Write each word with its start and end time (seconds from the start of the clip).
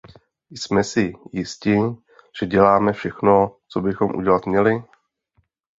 Jsme 0.49 0.83
si 0.83 1.13
jisti, 1.33 1.77
že 2.39 2.45
děláme 2.45 2.93
všechno, 2.93 3.57
co 3.67 3.81
bychom 3.81 4.15
udělat 4.15 4.45
měli? 4.45 4.83